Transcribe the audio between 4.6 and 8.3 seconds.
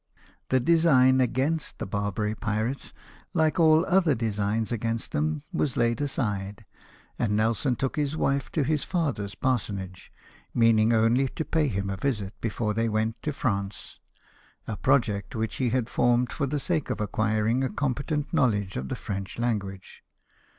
against them, was laid aside; and Nelson took his